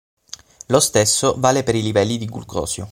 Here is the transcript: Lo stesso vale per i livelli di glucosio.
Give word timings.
Lo 0.69 0.79
stesso 0.79 1.35
vale 1.37 1.61
per 1.61 1.75
i 1.75 1.83
livelli 1.83 2.17
di 2.17 2.25
glucosio. 2.25 2.89